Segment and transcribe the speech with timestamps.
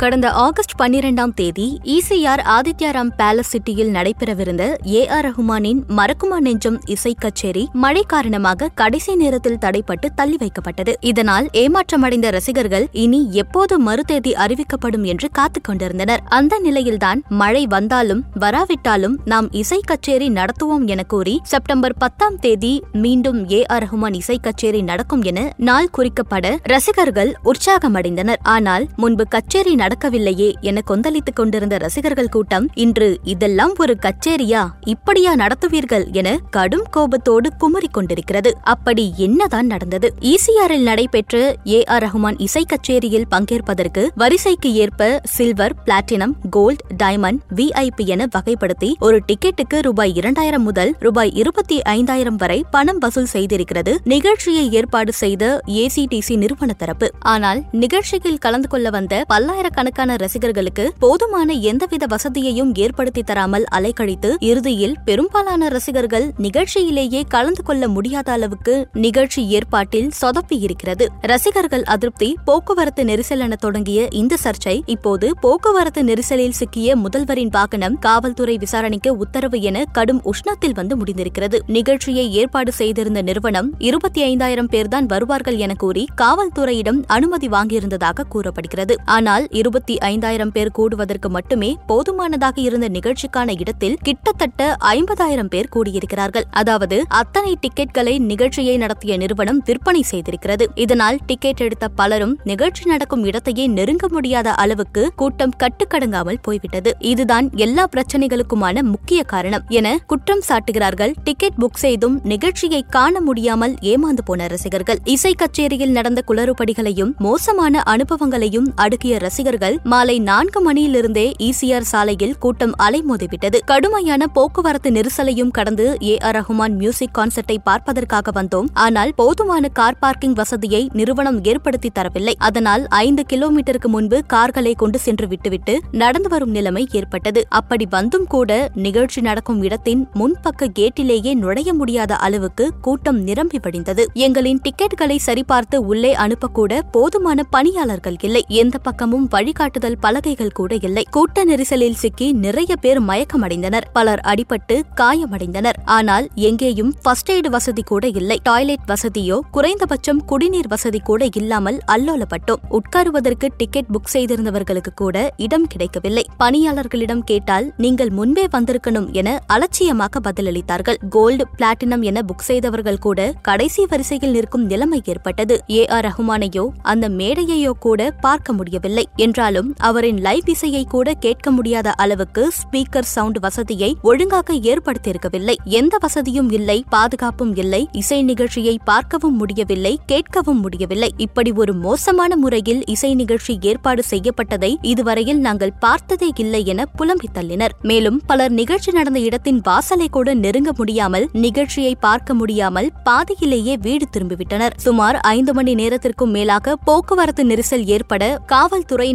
[0.00, 7.14] கடந்த ஆகஸ்ட் பன்னிரெண்டாம் தேதி இசிஆர் ஆதித்யாராம் பேலஸ் சிட்டியில் நடைபெறவிருந்த ஏ ஆர் ரஹ்மானின் மறக்குமா நெஞ்சம் இசை
[7.18, 10.94] கச்சேரி மழை காரணமாக கடைசி நேரத்தில் தடைப்பட்டு தள்ளி வைக்கப்பட்டது.
[11.00, 16.22] இதனால் ஏமாற்றமடைந்த ரசிகர்கள் இனி எப்போது மறுதேதி அறிவிக்கப்படும் என்று காத்துக் கொண்டிருந்தனர்.
[16.28, 23.50] அந்த நிலையில்தான் மழை வந்தாலும் வராவிட்டாலும் நாம் இசை கச்சேரி நடத்துவோம் என கூறி செப்டம்பர் பத்தாம் தேதி மீண்டும்
[23.50, 28.42] ஏ ஆர் ரஹ்மான் இசை கச்சேரி நடக்கும் என நாள் குறிக்கப்பட ரசிகர்கள் உற்சாகமடைந்தனர்.
[28.42, 34.68] ஆனால் முன்பு கச்சேரி நடக்கவில்லையே என கொந்தளித்துக் கொண்டிருந்த ரசிகர்கள் கூட்டம் இன்று இதெல்லாம் ஒரு கச்சேரியா?
[34.84, 36.12] இப்படியா நடத்துவீர்கள்?
[36.12, 38.56] என கடும் கோபத்தோடு குமரிக் கொண்டிருக்கிறது.
[38.62, 40.14] அப்படி என்னதான் நடந்தது?
[40.20, 48.04] இசிஆரில் நடைபெற்ற ஏ ஆர் ரஹ்மான் இசை கச்சேரியில் பங்கேற்பதற்கு வரிசைக்கு ஏற்ப silver platinum gold diamond VIP
[48.04, 53.96] என வகைப்படுத்தி ஒரு டிக்கெட்டுக்கு ரூபாய் இரண்டாயிரம் முதல் ரூபாய் இருபத்தி ஐந்தாயிரம் வரை பணம் வசூல் செய்திருக்கிறது.
[54.04, 57.10] நிகழ்ச்சியை ஏற்பாடு செய்த ஏசிடிசி நிறுவன தரப்பு.
[57.18, 64.96] ஆனால் நிகழ்ச்சியில் கலந்து கொள்ள வந்த பல்லாயிரக்கணக்கான ஆயிரக்கணக்கான ரசிகர்களுக்கு போதுமான எந்தவித வசதியையும் ஏற்படுத்தி தராமல் அலைக்கழித்து இறுதியில்
[65.04, 71.04] பெரும்பாலான ரசிகர்கள் நிகழ்ச்சியிலேயே கலந்து கொள்ள முடியாத அளவுக்கு நிகழ்ச்சி ஏற்பாட்டில் சொதப்பி இருக்கிறது.
[71.22, 78.56] ரசிகர்கள் அதிருப்தி போக்குவரத்து நெரிசல் என தொடங்கிய இந்த சர்ச்சை இப்போது போக்குவரத்து நெரிசலில் சிக்கிய முதல்வரின் வாகனம் காவல்துறை
[78.56, 81.58] விசாரணைக்கு உத்தரவு என கடும் உஷ்ணத்தில் வந்து முடிந்திருக்கிறது.
[81.66, 88.96] நிகழ்ச்சியை ஏற்பாடு செய்திருந்த நிறுவனம் இருபத்தி ஐந்தாயிரம் பேர்தான் வருவார்கள் என கூறி காவல்துறையிடம் அனுமதி வாங்கியிருந்ததாக கூறப்படுகிறது.
[89.18, 96.46] ஆனால் இருபத்தி ஐந்தாயிரம் பேர் கூடுவதற்கு மட்டுமே போதுமானதாக இருந்த நிகழ்ச்சிக்கான இடத்தில் கிட்டத்தட்ட ஐம்பதாயிரம் பேர் கூடியிருக்கிறார்கள்.
[96.60, 100.66] அதாவது அத்தனை டிக்கெட்களை நிகழ்ச்சியை நடத்திய நிறுவனம் விற்பனை செய்திருக்கிறது.
[100.74, 106.92] இதனால் டிக்கெட் எடுத்த பலரும் நிகழ்ச்சி நடக்கும் இடத்தையே நெருங்க முடியாத அளவுக்கு கூட்டம் கட்டுக்கடங்காமல் போய்விட்டது.
[107.12, 111.14] இதுதான் எல்லா பிரச்சனைகளுக்குமான முக்கிய காரணம் என குற்றம் சாட்டுகிறார்கள்.
[111.24, 115.00] டிக்கெட் புக் செய்தும் நிகழ்ச்சியை காண முடியாமல் ஏமாந்து போன ரசிகர்கள்.
[115.16, 123.58] இசை கச்சேரியில் நடந்த குளறுபடிகளையும் மோசமான அனுபவங்களையும் அடுக்கிய ரசிகர்கள் மாலை நான்கு மணியிலிருந்தே ஈசிஆர் சாலையில் கூட்டம் அலைமோதிவிட்டது.
[123.64, 128.68] கடுமையான போக்குவரத்து நெரிசலையும் கடந்து ஏ ஆர் ரஹ்மான் மியூசிக் கான்சர்ட்டை பார்ப்பதற்காக வந்தோம்.
[128.72, 132.34] ஆனால் போதுமான கார் பார்க்கிங் வசதியை நிறுவனம் ஏற்படுத்தி தரவில்லை.
[132.38, 137.46] அதனால் ஐந்து கிலோமீட்டருக்கு முன்பு கார்களை கொண்டு சென்று விட்டுவிட்டு நடந்து வரும் நிலைமை ஏற்பட்டது.
[137.48, 144.60] அப்படி வந்தும் கூட நிகழ்ச்சி நடக்கும் இடத்தின் முன்பக்க கேட்டிலேயே நுழைய முடியாத அளவுக்கு கூட்டம் நிரம்பி வடிந்தது எங்களின்
[144.68, 148.44] டிக்கெட்களை சரிபார்த்து உள்ளே அனுப்பக்கூட போதுமான பணியாளர்கள் இல்லை.
[148.48, 151.02] எந்த பக்கமும் வழிகாட்டுதல் பலகைகள் கூட இல்லை.
[151.16, 153.84] கூட்ட நெரிசலில் சிக்கி நிறைய பேர் மயக்கமடைந்தனர்.
[153.92, 155.78] பலர் அடிபட்டு காயமடைந்தனர்.
[155.98, 158.36] ஆனால் எங்கேயும் ஃபர்ஸ்ட் எய்டு வசதி கூட இல்லை.
[158.48, 162.62] டாய்லெட் வசதியோ குறைந்தபட்சம் குடிநீர் வசதி கூட இல்லாமல் அல்லோலப்பட்டோம்.
[162.78, 166.24] உட்காருவதற்கு டிக்கெட் புக் செய்திருந்தவர்களுக்கு கூட இடம் கிடைக்கவில்லை.
[166.42, 171.00] பணியாளர்களிடம் கேட்டால் நீங்கள் முன்பே வந்திருக்கணும் என அலட்சியமாக பதிலளித்தார்கள்.
[171.16, 175.58] கோல்டு பிளாட்டினம் என புக் செய்தவர்கள் கூட கடைசி வரிசையில் நிற்கும் நிலைமை ஏற்பட்டது.
[175.78, 179.06] ஏ ஆர் ரஹ்மானையோ அந்த மேடையையோ கூட பார்க்க முடியவில்லை.
[179.30, 185.54] என்றாலும் அவரின் லைவ் இசையை கூட கேட்க முடியாத அளவுக்கு ஸ்பீக்கர் சவுண்ட் வசதியை ஒழுங்காக ஏற்படுத்தியிருக்கவில்லை.
[185.80, 191.10] எந்த வசதியும் இல்லை பாதுகாப்பும் இல்லை இசை நிகழ்ச்சியை பார்க்கவும் முடியவில்லை கேட்கவும் முடியவில்லை.
[191.16, 197.76] இப்படி ஒரு மோசமான முறையில் இசை நிகழ்ச்சி ஏற்பாடு செய்யப்பட்டதை இதுவரையில் நாங்கள் பார்த்ததே இல்லை என புலம்பி தள்ளினர்.
[197.82, 204.76] மேலும் பலர் நிகழ்ச்சி நடந்த இடத்தின் வாசலை கூட நெருங்க முடியாமல் நிகழ்ச்சியை பார்க்க முடியாமல் பாதியிலேயே வீடு திரும்பிவிட்டனர்.
[204.86, 208.24] சுமார் ஐந்து மணி நேரத்திற்கும் மேலாக போக்குவரத்து நெரிசல் ஏற்பட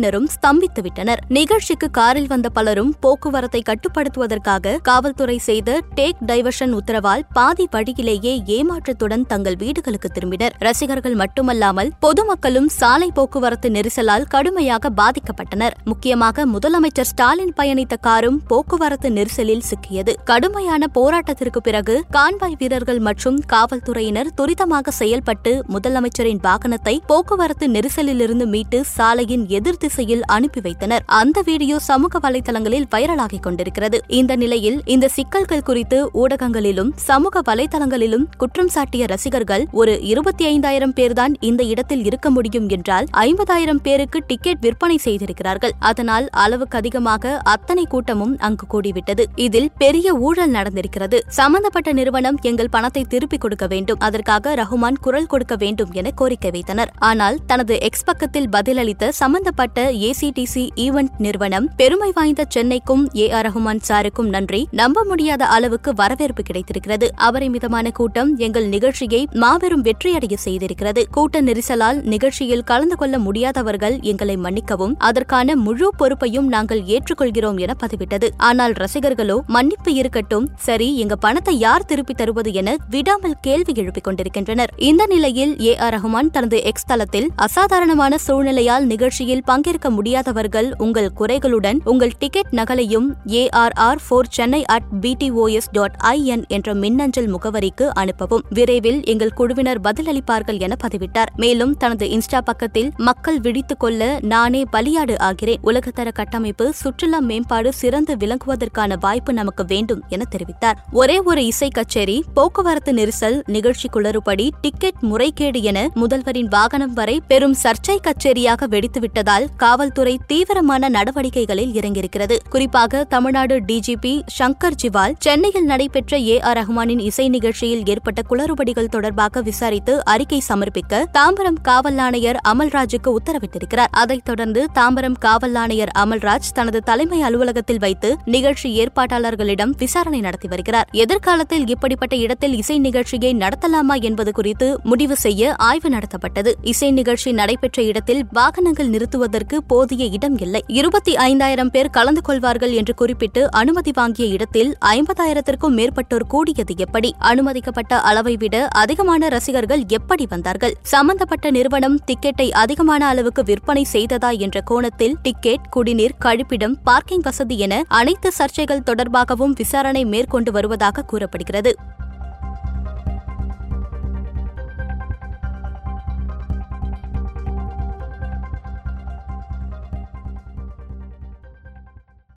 [0.06, 1.22] காவல்துறையினரும் ஸ்தம்பித்துவிட்டனர்.
[1.28, 9.58] நிகழ்ச்சிக்கு காரில் வந்த பலரும் போக்குவரத்தை கட்டுப்படுத்துவதற்காக காவல்துறை செய்த டேக் டைவர்ஷன் உத்தரவால் பாதி வழியிலேயே ஏமாற்றத்துடன் தங்கள்
[9.64, 10.54] வீடுகளுக்கு திரும்பினர்.
[10.60, 15.76] ரசிகர்கள் மட்டுமல்லாமல் பொதுமக்களும் சாலை போக்குவரத்து நெரிசலால் கடுமையாக பாதிக்கப்பட்டனர்.
[15.84, 20.14] முக்கியமாக முதலமைச்சர் ஸ்டாலின் பயணித்த காரும் போக்குவரத்து நெரிசலில் சிக்கியது.
[20.24, 29.46] கடுமையான போராட்டத்திற்கு பிறகு கான்வாய் வீரர்கள் மற்றும் காவல்துறையினர் துரிதமாக செயல்பட்டு முதலமைச்சரின் வாகனத்தை போக்குவரத்து நெரிசலிலிருந்து மீட்டு சாலையின்
[29.58, 31.04] எதிர்த்து வரிசையில் அனுப்பி வைத்தனர்.
[31.20, 33.98] அந்த வீடியோ சமூக வலைதளங்களில் வைரலாகிக் கொண்டிருக்கிறது.
[34.20, 41.34] இந்த நிலையில் இந்த சிக்கல்கள் குறித்து ஊடகங்களிலும் சமூக வலைதளங்களிலும் குற்றம் சாட்டிய ரசிகர்கள் ஒரு இருபத்தி ஐந்தாயிரம் பேர்தான்
[41.50, 45.74] இந்த இடத்தில் இருக்க முடியும் என்றால் ஐம்பதாயிரம் பேருக்கு டிக்கெட் விற்பனை செய்திருக்கிறார்கள்.
[45.92, 49.26] அதனால் அளவுக்கு அதிகமாக அத்தனை கூட்டமும் அங்கு கூடிவிட்டது.
[49.46, 51.20] இதில் பெரிய ஊழல் நடந்திருக்கிறது.
[51.40, 54.02] சம்பந்தப்பட்ட நிறுவனம் எங்கள் பணத்தை திருப்பிக் கொடுக்க வேண்டும்.
[54.10, 56.94] அதற்காக ரஹ்மான் குரல் கொடுக்க வேண்டும் என கோரிக்கை வைத்தனர்.
[57.12, 63.82] ஆனால் தனது எக்ஸ் பக்கத்தில் பதிலளித்த சம்பந்தப்பட்ட ஏசிடிசி ஈவெண்ட் நிறுவனம் பெருமை வாய்ந்த சென்னைக்கும் ஏ ஆர் ரஹ்மான்
[63.88, 64.68] சாருக்கும் நன்றி.
[64.72, 67.12] நம்ப முடியாத அளவுக்கு வரவேற்பு கிடைத்திருக்கிறது.
[67.16, 71.04] அபரிமிதமான கூட்டம் எங்கள் நிகழ்ச்சியை மாபெரும் வெற்றியடைய செய்திருக்கிறது.
[71.12, 78.30] கூட்ட நெரிசலால் நிகழ்ச்சியில் கலந்து கொள்ள முடியாதவர்கள் எங்களை மன்னிக்கவும் அதற்கான முழு பொறுப்பையும் நாங்கள் ஏற்றுக்கொள்கிறோம் என பதிவிட்டது.
[78.38, 84.74] ஆனால் ரசிகர்களோ மன்னிப்பு இருக்கட்டும் சரி எங்க பணத்தை யார் திருப்பி தருவது என விடாமல் கேள்வி எழுப்பிக் கொண்டிருக்கின்றனர்.
[84.78, 91.78] இந்த நிலையில் ஏ ஆர் ரஹ்மான் தனது எக்ஸ் தளத்தில் அசாதாரணமான சூழ்நிலையால் நிகழ்ச்சியில் பங்கேற்க முடியாதவர்கள் உங்கள் குறைகளுடன்
[91.84, 97.90] உங்கள் ticket நகலையும் A R R four Chennai at BTOS dot IN என்ற மின்னஞ்சல் முகவரிக்கு
[98.00, 98.40] அனுப்பவும்.
[98.50, 101.32] விரைவில் எங்கள் குழுவினர் பதிலளிப்பார்கள் என பதிவிட்டார்.
[101.36, 105.58] மேலும் தனது இன்ஸ்டா பக்கத்தில் மக்கள் விழித்துக் கொள்ள நானே பலியாடு ஆகிறேன்.
[105.62, 110.74] உலகத்தர கட்டமைப்பு சுற்றுலா மேம்பாடு சிறந்து விளங்குவதற்கான வாய்ப்பு நமக்கு வேண்டும் என தெரிவித்தார்.
[110.92, 117.56] ஒரே ஒரு இசை கச்சேரி போக்குவரத்து நெரிசல் நிகழ்ச்சி குளறுபடி டிக்கெட் முறைகேடு என முதல்வரின் வாகனம் வரை பெரும்
[117.64, 122.36] சர்ச்சை கச்சேரியாக வெடித்துவிட்டதால் காவல்துறை தீவிரமான நடவடிக்கைகளில் இறங்கியிருக்கிறது.
[122.50, 129.42] குறிப்பாக தமிழ்நாடு டிஜிபி சங்கர் ஜிவால் சென்னையில் நடைபெற்ற ஏ ஆர் ரஹ்மானின் இசை நிகழ்ச்சியில் ஏற்பட்ட குளறுபடிகள் தொடர்பாக
[129.42, 133.88] விசாரித்து அறிக்கை சமர்ப்பிக்க தாம்பரம் காவல் ஆணையர் அமல்ராஜுக்கு உத்தரவிட்டிருக்கிறார்.
[133.92, 140.88] அதைத் தொடர்ந்து தாம்பரம் காவல் ஆணையர் அமல்ராஜ் தனது தலைமை அலுவலகத்தில் வைத்து நிகழ்ச்சி ஏற்பாட்டாளர்களிடம் விசாரணை நடத்தி வருகிறார்.
[140.92, 146.52] எதிர்காலத்தில் இப்படிப்பட்ட இடத்தில் இசை நிகழ்ச்சியை நடத்தலாமா என்பது குறித்து முடிவு செய்ய ஆய்வு நடத்தப்பட்டது.
[146.62, 150.64] இசை நிகழ்ச்சி நடைபெற்ற இடத்தில் வாகனங்கள் நிறுத்துவதற்கு போதிய இடம் இல்லை.
[150.68, 157.16] இருபத்தி ஐந்தாயிரம் பேர் கலந்து கொள்வார்கள் என்று குறிப்பிட்டு அனுமதி வாங்கிய இடத்தில் ஐம்பதாயிரத்திற்கும் மேற்பட்டோர் கூடியது எப்படி?
[157.20, 160.76] அனுமதிக்கப்பட்ட அளவை விட அதிகமான ரசிகர்கள் எப்படி வந்தார்கள்?
[160.82, 167.84] சம்பந்தப்பட்ட நிறுவனம் டிக்கெட்டை அதிகமான அளவுக்கு விற்பனை செய்ததா என்ற கோணத்தில் டிக்கெட் குடிநீர் கழிப்பிடம் பார்க்கிங் வசதி என
[167.88, 171.76] அனைத்து சர்ச்சைகள் தொடர்பாகவும் விசாரணை மேற்கொண்டு வருவதாக கூறப்படுகிறது.